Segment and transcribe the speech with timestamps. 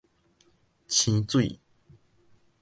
[0.87, 1.59] 瀳水